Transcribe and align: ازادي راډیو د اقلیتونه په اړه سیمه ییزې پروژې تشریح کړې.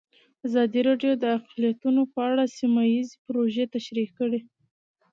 ازادي 0.47 0.81
راډیو 0.89 1.13
د 1.17 1.23
اقلیتونه 1.37 2.01
په 2.13 2.19
اړه 2.29 2.43
سیمه 2.57 2.83
ییزې 2.93 3.15
پروژې 3.25 3.65
تشریح 3.75 4.09
کړې. 4.19 4.39